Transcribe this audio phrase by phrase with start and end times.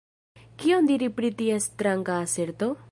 [0.63, 2.77] Kion diri pri tia stranga aserto?